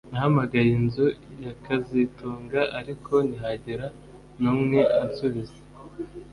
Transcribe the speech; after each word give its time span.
Nahamagaye 0.11 0.69
inzu 0.79 1.07
ya 1.43 1.53
kazitunga 1.63 2.61
ariko 2.79 3.13
ntihagira 3.27 3.85
numwe 4.41 4.79
ansubiza 5.01 5.59